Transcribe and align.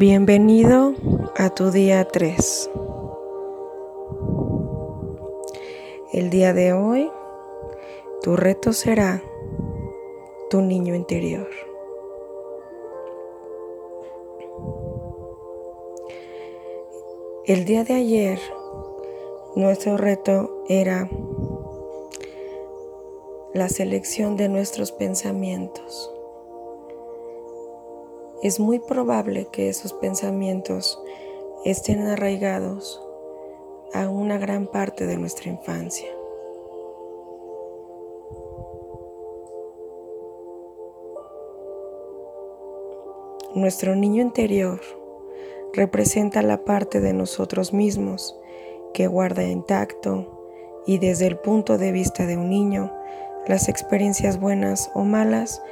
Bienvenido 0.00 0.94
a 1.36 1.50
tu 1.50 1.70
día 1.70 2.08
3. 2.08 2.70
El 6.14 6.30
día 6.30 6.54
de 6.54 6.72
hoy, 6.72 7.10
tu 8.22 8.34
reto 8.34 8.72
será 8.72 9.22
tu 10.48 10.62
niño 10.62 10.94
interior. 10.94 11.50
El 17.44 17.66
día 17.66 17.84
de 17.84 17.92
ayer, 17.92 18.40
nuestro 19.54 19.98
reto 19.98 20.64
era 20.70 21.10
la 23.52 23.68
selección 23.68 24.38
de 24.38 24.48
nuestros 24.48 24.92
pensamientos 24.92 26.10
es 28.42 28.58
muy 28.58 28.78
probable 28.78 29.48
que 29.52 29.68
esos 29.68 29.92
pensamientos 29.92 30.98
estén 31.64 32.06
arraigados 32.06 33.02
a 33.92 34.08
una 34.08 34.38
gran 34.38 34.66
parte 34.66 35.06
de 35.06 35.18
nuestra 35.18 35.50
infancia. 35.50 36.08
Nuestro 43.54 43.96
niño 43.96 44.22
interior 44.22 44.80
representa 45.72 46.40
la 46.40 46.64
parte 46.64 47.00
de 47.00 47.12
nosotros 47.12 47.72
mismos 47.72 48.38
que 48.94 49.06
guarda 49.06 49.42
intacto 49.42 50.46
y 50.86 50.98
desde 50.98 51.26
el 51.26 51.36
punto 51.36 51.76
de 51.76 51.92
vista 51.92 52.26
de 52.26 52.36
un 52.36 52.48
niño 52.48 52.92
las 53.46 53.68
experiencias 53.68 54.40
buenas 54.40 54.90
o 54.94 55.02
malas 55.02 55.62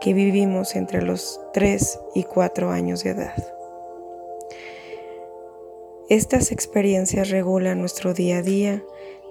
que 0.00 0.14
vivimos 0.14 0.76
entre 0.76 1.02
los 1.02 1.40
3 1.52 2.00
y 2.14 2.24
4 2.24 2.70
años 2.70 3.02
de 3.04 3.10
edad. 3.10 3.54
Estas 6.08 6.52
experiencias 6.52 7.28
regulan 7.28 7.80
nuestro 7.80 8.14
día 8.14 8.38
a 8.38 8.42
día 8.42 8.82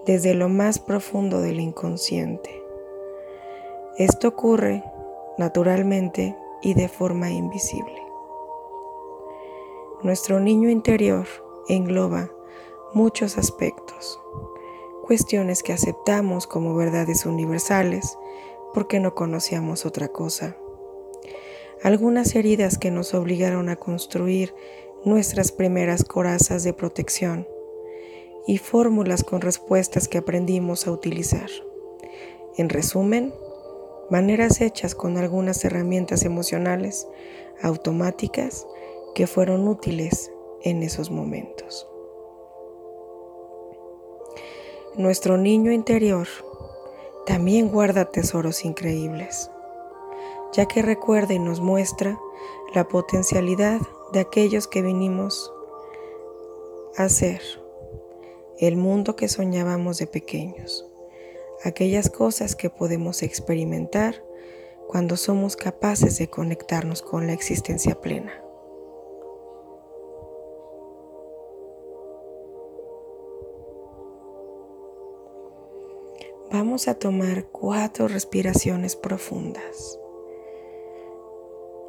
desde 0.05 0.33
lo 0.33 0.47
más 0.47 0.79
profundo 0.79 1.41
del 1.41 1.59
inconsciente. 1.59 2.49
Esto 3.97 4.27
ocurre 4.27 4.83
naturalmente 5.37 6.35
y 6.61 6.75
de 6.75 6.87
forma 6.87 7.31
invisible. 7.31 8.01
Nuestro 10.03 10.39
niño 10.39 10.69
interior 10.69 11.25
engloba 11.67 12.29
muchos 12.93 13.37
aspectos, 13.37 14.19
cuestiones 15.05 15.63
que 15.63 15.73
aceptamos 15.73 16.45
como 16.45 16.75
verdades 16.75 17.25
universales 17.25 18.17
porque 18.73 18.99
no 18.99 19.15
conocíamos 19.15 19.85
otra 19.85 20.07
cosa. 20.07 20.57
Algunas 21.83 22.35
heridas 22.35 22.77
que 22.77 22.91
nos 22.91 23.13
obligaron 23.13 23.69
a 23.69 23.75
construir 23.75 24.53
nuestras 25.05 25.51
primeras 25.51 26.03
corazas 26.03 26.63
de 26.63 26.73
protección 26.73 27.47
y 28.47 28.57
fórmulas 28.57 29.23
con 29.23 29.41
respuestas 29.41 30.07
que 30.07 30.17
aprendimos 30.17 30.87
a 30.87 30.91
utilizar. 30.91 31.49
En 32.57 32.69
resumen, 32.69 33.33
maneras 34.09 34.61
hechas 34.61 34.95
con 34.95 35.17
algunas 35.17 35.63
herramientas 35.65 36.23
emocionales 36.23 37.07
automáticas 37.61 38.65
que 39.13 39.27
fueron 39.27 39.67
útiles 39.67 40.31
en 40.63 40.81
esos 40.81 41.11
momentos. 41.11 41.87
Nuestro 44.95 45.37
niño 45.37 45.71
interior 45.71 46.27
también 47.27 47.67
guarda 47.67 48.05
tesoros 48.05 48.63
increíbles, 48.63 49.51
ya 50.53 50.65
que 50.65 50.81
recuerda 50.81 51.33
y 51.33 51.39
nos 51.39 51.59
muestra 51.59 52.17
la 52.73 52.87
potencialidad 52.87 53.81
de 54.13 54.21
aquellos 54.21 54.67
que 54.69 54.81
vinimos 54.81 55.51
a 56.95 57.09
ser, 57.09 57.41
el 58.59 58.77
mundo 58.77 59.17
que 59.17 59.27
soñábamos 59.27 59.97
de 59.97 60.07
pequeños, 60.07 60.87
aquellas 61.65 62.09
cosas 62.09 62.55
que 62.55 62.69
podemos 62.69 63.21
experimentar 63.21 64.23
cuando 64.87 65.17
somos 65.17 65.57
capaces 65.57 66.17
de 66.17 66.29
conectarnos 66.29 67.01
con 67.01 67.27
la 67.27 67.33
existencia 67.33 67.99
plena. 67.99 68.46
Vamos 76.59 76.87
a 76.87 76.95
tomar 76.95 77.45
cuatro 77.51 78.07
respiraciones 78.07 78.95
profundas, 78.95 79.99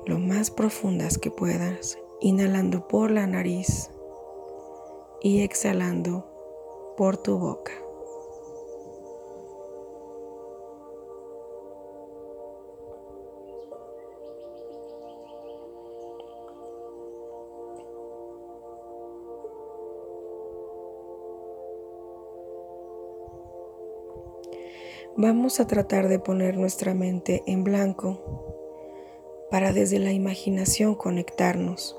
lo 0.05 0.19
más 0.19 0.51
profundas 0.51 1.17
que 1.17 1.31
puedas, 1.31 1.99
inhalando 2.21 2.87
por 2.87 3.11
la 3.11 3.27
nariz 3.27 3.91
y 5.23 5.41
exhalando 5.41 6.27
por 6.99 7.17
tu 7.17 7.39
boca. 7.39 7.73
Vamos 25.21 25.59
a 25.59 25.67
tratar 25.67 26.07
de 26.07 26.21
poner 26.21 26.57
nuestra 26.57 26.95
mente 26.95 27.43
en 27.49 27.65
blanco 27.65 28.21
para 29.51 29.73
desde 29.73 29.99
la 29.99 30.13
imaginación 30.13 30.95
conectarnos 30.95 31.97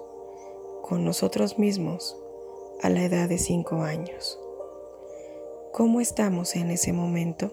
con 0.84 1.04
nosotros 1.04 1.60
mismos 1.60 2.18
a 2.82 2.90
la 2.90 3.04
edad 3.04 3.28
de 3.28 3.38
5 3.38 3.82
años. 3.82 4.40
¿Cómo 5.74 6.00
estamos 6.00 6.56
en 6.56 6.72
ese 6.72 6.94
momento? 6.94 7.52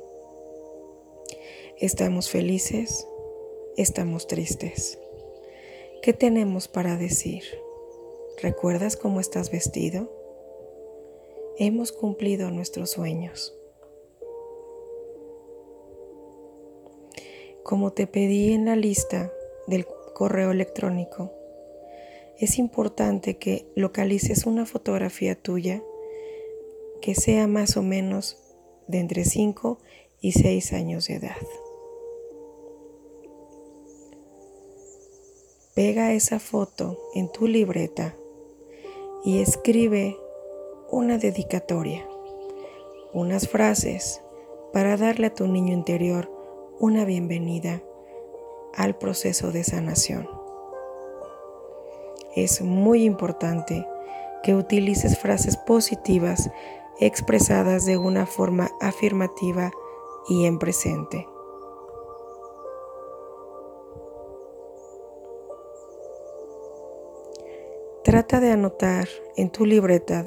¿Estamos 1.81 2.31
felices? 2.31 3.09
¿Estamos 3.77 4.29
tristes? 4.29 5.01
¿Qué 6.01 6.13
tenemos 6.13 6.69
para 6.69 6.97
decir? 6.97 7.43
¿Recuerdas 8.41 8.97
cómo 8.97 9.19
estás 9.19 9.51
vestido? 9.51 10.13
Hemos 11.59 11.91
cumplido 11.91 12.53
nuestros 12.53 12.93
sueños. 12.93 13.59
Como 17.67 17.93
te 17.93 18.07
pedí 18.07 18.53
en 18.53 18.67
la 18.67 18.77
lista 18.77 19.33
del 19.67 19.87
correo 20.15 20.53
electrónico, 20.53 21.33
es 22.39 22.61
importante 22.61 23.39
que 23.39 23.67
localices 23.75 24.47
una 24.47 24.67
fotografía 24.67 25.35
tuya 25.35 25.83
que 27.03 27.17
sea 27.17 27.49
más 27.49 27.77
o 27.77 27.83
menos 27.83 28.39
de 28.87 29.01
entre 29.01 29.25
5 29.25 29.81
y 30.21 30.31
6 30.31 30.75
años 30.75 31.09
de 31.09 31.15
edad. 31.15 31.37
Pega 35.75 36.13
esa 36.13 36.39
foto 36.39 36.97
en 37.17 37.33
tu 37.33 37.49
libreta 37.49 38.15
y 39.25 39.41
escribe 39.41 40.17
una 40.89 41.19
dedicatoria, 41.19 42.09
unas 43.13 43.49
frases 43.49 44.23
para 44.73 44.97
darle 44.97 45.27
a 45.27 45.35
tu 45.35 45.49
niño 45.49 45.73
interior 45.73 46.36
una 46.79 47.07
bienvenida 47.07 47.83
al 48.75 48.99
proceso 48.99 49.51
de 49.51 49.65
sanación. 49.65 50.29
Es 52.35 52.61
muy 52.61 53.05
importante 53.05 53.87
que 54.43 54.55
utilices 54.55 55.19
frases 55.19 55.57
positivas 55.57 56.51
expresadas 57.01 57.87
de 57.87 57.97
una 57.97 58.27
forma 58.27 58.71
afirmativa 58.81 59.71
y 60.29 60.45
en 60.45 60.59
presente. 60.59 61.27
Trata 68.05 68.39
de 68.39 68.53
anotar 68.53 69.09
en 69.37 69.51
tu 69.51 69.65
libreta 69.65 70.27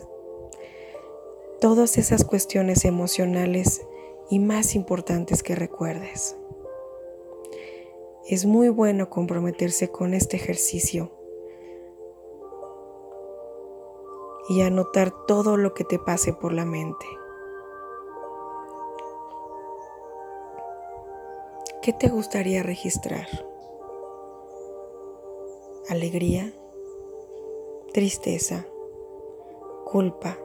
todas 1.62 1.98
esas 1.98 2.24
cuestiones 2.24 2.86
emocionales 2.86 3.82
y 4.30 4.40
más 4.40 4.76
importantes 4.76 5.44
que 5.44 5.56
recuerdes. 5.56 6.39
Es 8.30 8.46
muy 8.46 8.70
bueno 8.70 9.10
comprometerse 9.10 9.90
con 9.90 10.14
este 10.14 10.38
ejercicio 10.38 11.10
y 14.48 14.62
anotar 14.62 15.10
todo 15.26 15.58
lo 15.58 15.74
que 15.74 15.84
te 15.84 15.98
pase 15.98 16.34
por 16.34 16.54
la 16.54 16.64
mente. 16.64 17.08
¿Qué 21.82 21.92
te 21.92 22.10
gustaría 22.10 22.62
registrar? 22.62 23.26
¿Alegría? 25.90 26.54
¿Tristeza? 27.94 28.68
¿Culpa? 29.86 30.38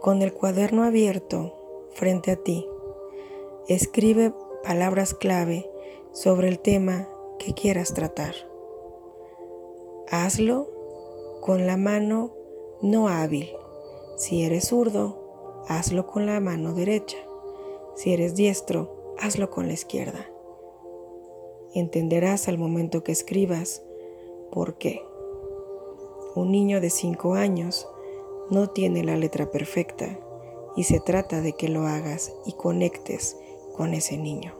Con 0.00 0.22
el 0.22 0.32
cuaderno 0.32 0.84
abierto 0.84 1.88
frente 1.90 2.30
a 2.30 2.36
ti, 2.36 2.68
escribe 3.66 4.32
palabras 4.68 5.14
clave 5.14 5.66
sobre 6.12 6.48
el 6.48 6.58
tema 6.58 7.08
que 7.38 7.54
quieras 7.54 7.94
tratar. 7.94 8.34
hazlo 10.10 10.68
con 11.40 11.66
la 11.66 11.78
mano 11.78 12.34
no 12.82 13.08
hábil. 13.08 13.48
Si 14.18 14.44
eres 14.44 14.68
zurdo, 14.68 15.64
hazlo 15.68 16.06
con 16.06 16.26
la 16.26 16.38
mano 16.40 16.74
derecha. 16.74 17.16
Si 17.94 18.12
eres 18.12 18.34
diestro, 18.34 19.14
hazlo 19.18 19.48
con 19.48 19.68
la 19.68 19.72
izquierda. 19.72 20.30
Entenderás 21.72 22.46
al 22.46 22.58
momento 22.58 23.02
que 23.02 23.12
escribas 23.12 23.82
por 24.52 24.76
qué. 24.76 25.00
Un 26.34 26.52
niño 26.52 26.82
de 26.82 26.90
5 26.90 27.36
años 27.36 27.88
no 28.50 28.68
tiene 28.68 29.02
la 29.02 29.16
letra 29.16 29.50
perfecta 29.50 30.20
y 30.76 30.84
se 30.84 31.00
trata 31.00 31.40
de 31.40 31.54
que 31.54 31.70
lo 31.70 31.86
hagas 31.86 32.34
y 32.44 32.52
conectes 32.52 33.38
con 33.74 33.94
ese 33.94 34.18
niño. 34.18 34.57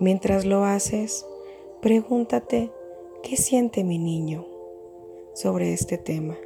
Mientras 0.00 0.44
lo 0.44 0.64
haces, 0.64 1.24
pregúntate 1.80 2.72
qué 3.22 3.36
siente 3.36 3.84
mi 3.84 3.98
niño 3.98 4.44
sobre 5.34 5.72
este 5.72 5.98
tema. 5.98 6.36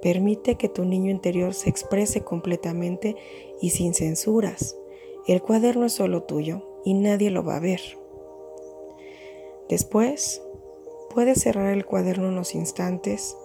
Permite 0.00 0.54
que 0.54 0.68
tu 0.68 0.84
niño 0.84 1.10
interior 1.10 1.54
se 1.54 1.70
exprese 1.70 2.22
completamente 2.22 3.16
y 3.60 3.70
sin 3.70 3.94
censuras. 3.94 4.78
El 5.26 5.42
cuaderno 5.42 5.86
es 5.86 5.92
solo 5.92 6.22
tuyo 6.22 6.62
y 6.84 6.94
nadie 6.94 7.30
lo 7.30 7.42
va 7.42 7.56
a 7.56 7.60
ver. 7.60 7.80
Después, 9.68 10.40
puedes 11.12 11.40
cerrar 11.40 11.72
el 11.72 11.84
cuaderno 11.84 12.28
unos 12.28 12.54
instantes 12.54 13.36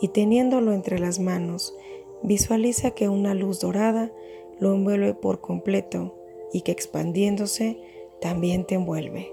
y 0.00 0.08
teniéndolo 0.08 0.72
entre 0.72 0.98
las 0.98 1.20
manos, 1.20 1.76
visualiza 2.24 2.90
que 2.90 3.08
una 3.08 3.34
luz 3.34 3.60
dorada 3.60 4.10
lo 4.58 4.74
envuelve 4.74 5.14
por 5.14 5.40
completo 5.40 6.16
y 6.52 6.62
que 6.62 6.72
expandiéndose 6.72 7.78
también 8.20 8.64
te 8.66 8.74
envuelve. 8.74 9.32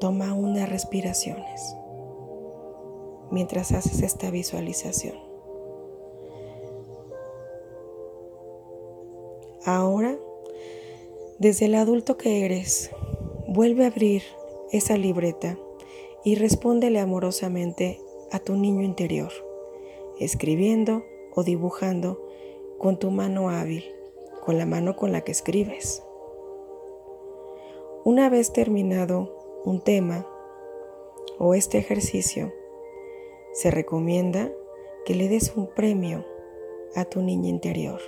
Toma 0.00 0.32
unas 0.34 0.68
respiraciones 0.68 1.74
mientras 3.30 3.72
haces 3.72 4.02
esta 4.02 4.30
visualización. 4.30 5.16
Ahora, 9.64 10.16
desde 11.38 11.66
el 11.66 11.74
adulto 11.74 12.16
que 12.16 12.44
eres, 12.44 12.90
vuelve 13.46 13.84
a 13.84 13.88
abrir 13.88 14.22
esa 14.72 14.96
libreta 14.96 15.58
y 16.24 16.36
respóndele 16.36 17.00
amorosamente 17.00 18.00
a 18.30 18.38
tu 18.38 18.54
niño 18.54 18.82
interior, 18.82 19.32
escribiendo 20.20 21.04
o 21.34 21.42
dibujando 21.42 22.27
con 22.78 22.96
tu 22.98 23.10
mano 23.10 23.50
hábil, 23.50 23.84
con 24.44 24.56
la 24.56 24.64
mano 24.64 24.94
con 24.94 25.10
la 25.10 25.22
que 25.22 25.32
escribes. 25.32 26.02
Una 28.04 28.30
vez 28.30 28.52
terminado 28.52 29.60
un 29.64 29.80
tema 29.80 30.26
o 31.38 31.54
este 31.54 31.78
ejercicio, 31.78 32.52
se 33.52 33.72
recomienda 33.72 34.52
que 35.04 35.16
le 35.16 35.28
des 35.28 35.56
un 35.56 35.66
premio 35.66 36.24
a 36.94 37.04
tu 37.04 37.20
niña 37.20 37.48
interior. 37.48 38.00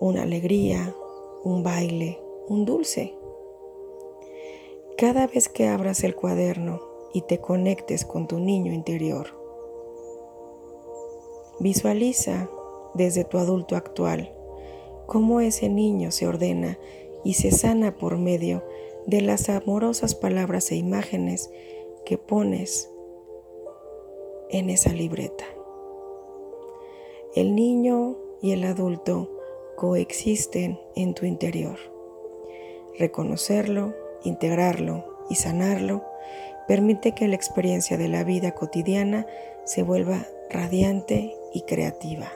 Una 0.00 0.22
alegría, 0.22 0.94
un 1.44 1.62
baile, 1.62 2.20
un 2.48 2.64
dulce. 2.64 3.14
Cada 4.96 5.28
vez 5.28 5.48
que 5.48 5.68
abras 5.68 6.02
el 6.02 6.16
cuaderno 6.16 6.80
y 7.14 7.22
te 7.22 7.38
conectes 7.38 8.04
con 8.04 8.26
tu 8.26 8.40
niño 8.40 8.72
interior, 8.72 9.37
Visualiza 11.60 12.48
desde 12.94 13.24
tu 13.24 13.38
adulto 13.38 13.76
actual 13.76 14.32
cómo 15.06 15.40
ese 15.40 15.68
niño 15.68 16.10
se 16.10 16.26
ordena 16.26 16.78
y 17.24 17.34
se 17.34 17.50
sana 17.50 17.96
por 17.96 18.18
medio 18.18 18.62
de 19.06 19.22
las 19.22 19.48
amorosas 19.48 20.14
palabras 20.14 20.70
e 20.70 20.76
imágenes 20.76 21.50
que 22.04 22.18
pones 22.18 22.90
en 24.50 24.70
esa 24.70 24.92
libreta. 24.92 25.44
El 27.34 27.54
niño 27.54 28.16
y 28.42 28.52
el 28.52 28.64
adulto 28.64 29.30
coexisten 29.76 30.78
en 30.94 31.14
tu 31.14 31.24
interior. 31.24 31.78
Reconocerlo, 32.98 33.94
integrarlo 34.24 35.04
y 35.30 35.36
sanarlo 35.36 36.04
permite 36.66 37.12
que 37.12 37.28
la 37.28 37.34
experiencia 37.34 37.96
de 37.96 38.08
la 38.08 38.24
vida 38.24 38.52
cotidiana 38.52 39.26
se 39.64 39.82
vuelva 39.82 40.26
radiante 40.50 41.37
y 41.52 41.62
creativa. 41.62 42.30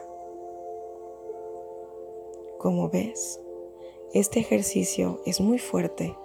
Como 2.58 2.88
ves, 2.88 3.40
este 4.12 4.40
ejercicio 4.40 5.20
es 5.26 5.40
muy 5.40 5.58
fuerte, 5.58 6.16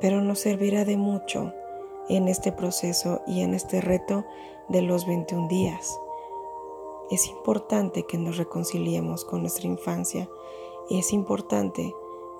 pero 0.00 0.20
nos 0.20 0.40
servirá 0.40 0.84
de 0.84 0.96
mucho 0.96 1.52
en 2.08 2.28
este 2.28 2.52
proceso 2.52 3.22
y 3.26 3.40
en 3.40 3.54
este 3.54 3.80
reto 3.80 4.24
de 4.68 4.82
los 4.82 5.06
21 5.06 5.48
días. 5.48 5.98
Es 7.10 7.26
importante 7.28 8.04
que 8.04 8.18
nos 8.18 8.36
reconciliemos 8.36 9.24
con 9.24 9.40
nuestra 9.40 9.66
infancia 9.66 10.28
y 10.88 10.98
es 10.98 11.12
importante 11.12 11.94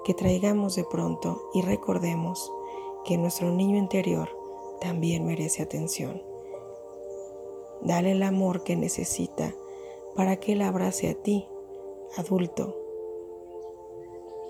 que 0.05 0.15
traigamos 0.15 0.77
de 0.77 0.85
pronto 0.85 1.49
y 1.55 1.63
recordemos 1.63 2.53
que 3.05 3.17
nuestro 3.19 3.51
niño 3.51 3.77
interior 3.77 4.29
también 4.81 5.25
merece 5.25 5.63
atención. 5.63 6.34
Dale 7.85 8.13
el 8.13 8.23
amor 8.23 8.65
que 8.65 8.77
necesita 8.77 9.55
para 10.17 10.37
que 10.37 10.53
Él 10.53 10.63
abrace 10.63 11.11
a 11.11 11.15
ti, 11.15 11.47
adulto, 12.17 12.77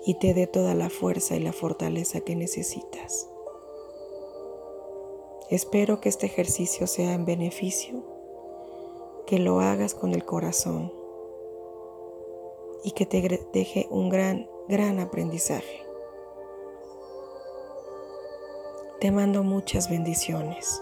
y 0.05 0.13
te 0.15 0.33
dé 0.33 0.47
toda 0.47 0.73
la 0.73 0.89
fuerza 0.89 1.35
y 1.35 1.39
la 1.39 1.51
fortaleza 1.51 2.21
que 2.21 2.35
necesitas. 2.35 3.29
Espero 5.49 5.99
que 5.99 6.09
este 6.09 6.27
ejercicio 6.27 6.87
sea 6.87 7.13
en 7.13 7.25
beneficio, 7.25 8.03
que 9.25 9.39
lo 9.39 9.59
hagas 9.59 9.93
con 9.95 10.13
el 10.13 10.23
corazón 10.23 10.93
y 12.83 12.91
que 12.91 13.05
te 13.05 13.21
deje 13.51 13.87
un 13.89 14.09
gran, 14.09 14.47
gran 14.69 14.99
aprendizaje. 14.99 15.83
Te 18.99 19.11
mando 19.11 19.43
muchas 19.43 19.89
bendiciones. 19.89 20.81